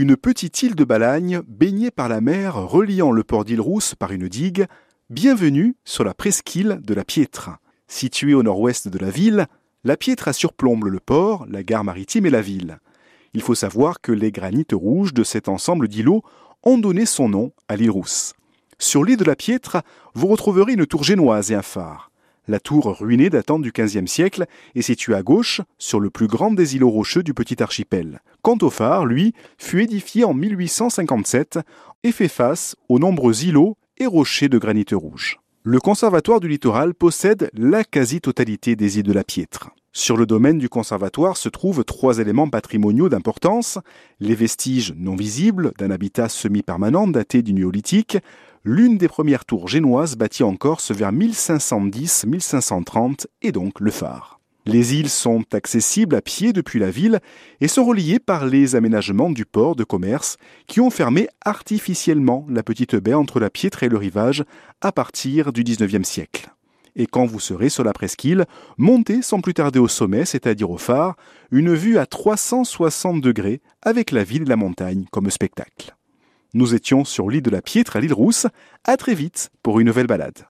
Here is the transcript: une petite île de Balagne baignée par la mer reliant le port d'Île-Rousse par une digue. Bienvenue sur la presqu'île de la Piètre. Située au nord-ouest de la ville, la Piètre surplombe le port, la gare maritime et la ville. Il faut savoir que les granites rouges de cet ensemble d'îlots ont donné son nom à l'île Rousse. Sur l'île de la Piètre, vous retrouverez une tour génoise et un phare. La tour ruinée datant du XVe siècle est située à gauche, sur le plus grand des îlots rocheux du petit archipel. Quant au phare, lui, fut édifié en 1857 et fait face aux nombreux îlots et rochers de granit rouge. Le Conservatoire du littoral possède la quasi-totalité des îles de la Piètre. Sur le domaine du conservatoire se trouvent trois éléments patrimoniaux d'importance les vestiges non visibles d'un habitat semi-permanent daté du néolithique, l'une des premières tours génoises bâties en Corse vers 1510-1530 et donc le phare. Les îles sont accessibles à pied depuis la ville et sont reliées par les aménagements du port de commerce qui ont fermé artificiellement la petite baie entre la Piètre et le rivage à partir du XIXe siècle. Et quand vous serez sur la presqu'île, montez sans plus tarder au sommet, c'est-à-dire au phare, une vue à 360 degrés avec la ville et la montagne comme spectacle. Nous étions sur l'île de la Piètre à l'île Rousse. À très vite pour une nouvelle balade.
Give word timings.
une 0.00 0.16
petite 0.16 0.62
île 0.62 0.76
de 0.76 0.84
Balagne 0.84 1.42
baignée 1.48 1.90
par 1.90 2.08
la 2.08 2.20
mer 2.20 2.54
reliant 2.54 3.10
le 3.10 3.24
port 3.24 3.44
d'Île-Rousse 3.44 3.96
par 3.96 4.12
une 4.12 4.28
digue. 4.28 4.66
Bienvenue 5.10 5.74
sur 5.84 6.04
la 6.04 6.14
presqu'île 6.14 6.78
de 6.84 6.94
la 6.94 7.02
Piètre. 7.02 7.50
Située 7.88 8.32
au 8.32 8.44
nord-ouest 8.44 8.86
de 8.86 8.98
la 9.00 9.10
ville, 9.10 9.48
la 9.82 9.96
Piètre 9.96 10.32
surplombe 10.32 10.84
le 10.84 11.00
port, 11.00 11.46
la 11.50 11.64
gare 11.64 11.82
maritime 11.82 12.26
et 12.26 12.30
la 12.30 12.42
ville. 12.42 12.78
Il 13.34 13.42
faut 13.42 13.56
savoir 13.56 14.00
que 14.00 14.12
les 14.12 14.30
granites 14.30 14.72
rouges 14.72 15.14
de 15.14 15.24
cet 15.24 15.48
ensemble 15.48 15.88
d'îlots 15.88 16.22
ont 16.62 16.78
donné 16.78 17.04
son 17.04 17.28
nom 17.28 17.50
à 17.66 17.74
l'île 17.74 17.90
Rousse. 17.90 18.34
Sur 18.78 19.02
l'île 19.02 19.16
de 19.16 19.24
la 19.24 19.34
Piètre, 19.34 19.78
vous 20.14 20.28
retrouverez 20.28 20.74
une 20.74 20.86
tour 20.86 21.02
génoise 21.02 21.50
et 21.50 21.56
un 21.56 21.62
phare. 21.62 22.07
La 22.50 22.60
tour 22.60 22.96
ruinée 22.98 23.28
datant 23.28 23.58
du 23.58 23.72
XVe 23.72 24.06
siècle 24.06 24.46
est 24.74 24.80
située 24.80 25.14
à 25.14 25.22
gauche, 25.22 25.60
sur 25.76 26.00
le 26.00 26.08
plus 26.08 26.28
grand 26.28 26.50
des 26.50 26.76
îlots 26.76 26.88
rocheux 26.88 27.22
du 27.22 27.34
petit 27.34 27.62
archipel. 27.62 28.22
Quant 28.40 28.56
au 28.62 28.70
phare, 28.70 29.04
lui, 29.04 29.34
fut 29.58 29.82
édifié 29.82 30.24
en 30.24 30.32
1857 30.32 31.58
et 32.04 32.12
fait 32.12 32.28
face 32.28 32.74
aux 32.88 32.98
nombreux 32.98 33.44
îlots 33.44 33.76
et 33.98 34.06
rochers 34.06 34.48
de 34.48 34.56
granit 34.56 34.86
rouge. 34.92 35.40
Le 35.62 35.78
Conservatoire 35.78 36.40
du 36.40 36.48
littoral 36.48 36.94
possède 36.94 37.50
la 37.52 37.84
quasi-totalité 37.84 38.76
des 38.76 38.96
îles 38.98 39.04
de 39.04 39.12
la 39.12 39.24
Piètre. 39.24 39.68
Sur 39.92 40.16
le 40.16 40.26
domaine 40.26 40.58
du 40.58 40.68
conservatoire 40.68 41.36
se 41.36 41.48
trouvent 41.48 41.84
trois 41.84 42.18
éléments 42.18 42.48
patrimoniaux 42.48 43.08
d'importance 43.08 43.78
les 44.20 44.34
vestiges 44.34 44.94
non 44.96 45.16
visibles 45.16 45.72
d'un 45.76 45.90
habitat 45.90 46.28
semi-permanent 46.28 47.08
daté 47.08 47.42
du 47.42 47.52
néolithique, 47.52 48.18
l'une 48.64 48.98
des 48.98 49.08
premières 49.08 49.44
tours 49.44 49.68
génoises 49.68 50.16
bâties 50.16 50.42
en 50.42 50.56
Corse 50.56 50.90
vers 50.90 51.12
1510-1530 51.12 53.26
et 53.42 53.52
donc 53.52 53.78
le 53.80 53.90
phare. 53.90 54.38
Les 54.68 54.94
îles 54.94 55.08
sont 55.08 55.44
accessibles 55.54 56.14
à 56.14 56.20
pied 56.20 56.52
depuis 56.52 56.78
la 56.78 56.90
ville 56.90 57.20
et 57.62 57.68
sont 57.68 57.86
reliées 57.86 58.18
par 58.18 58.44
les 58.44 58.76
aménagements 58.76 59.30
du 59.30 59.46
port 59.46 59.76
de 59.76 59.84
commerce 59.84 60.36
qui 60.66 60.80
ont 60.80 60.90
fermé 60.90 61.26
artificiellement 61.42 62.44
la 62.50 62.62
petite 62.62 62.94
baie 62.94 63.14
entre 63.14 63.40
la 63.40 63.48
Piètre 63.48 63.82
et 63.82 63.88
le 63.88 63.96
rivage 63.96 64.44
à 64.82 64.92
partir 64.92 65.54
du 65.54 65.64
XIXe 65.64 66.06
siècle. 66.06 66.50
Et 66.96 67.06
quand 67.06 67.24
vous 67.24 67.40
serez 67.40 67.70
sur 67.70 67.84
la 67.84 67.94
presqu'île, 67.94 68.44
montez 68.76 69.22
sans 69.22 69.40
plus 69.40 69.54
tarder 69.54 69.78
au 69.78 69.88
sommet, 69.88 70.26
c'est-à-dire 70.26 70.70
au 70.70 70.78
phare, 70.78 71.16
une 71.50 71.72
vue 71.72 71.96
à 71.96 72.04
360 72.04 73.22
degrés 73.22 73.62
avec 73.80 74.10
la 74.10 74.24
ville 74.24 74.42
et 74.42 74.46
la 74.46 74.56
montagne 74.56 75.06
comme 75.10 75.30
spectacle. 75.30 75.97
Nous 76.54 76.74
étions 76.74 77.04
sur 77.04 77.28
l'île 77.28 77.42
de 77.42 77.50
la 77.50 77.60
Piètre 77.60 77.96
à 77.96 78.00
l'île 78.00 78.14
Rousse. 78.14 78.46
À 78.84 78.96
très 78.96 79.14
vite 79.14 79.50
pour 79.62 79.80
une 79.80 79.86
nouvelle 79.88 80.06
balade. 80.06 80.46